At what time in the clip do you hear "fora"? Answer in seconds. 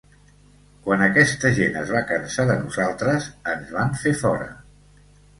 4.23-4.49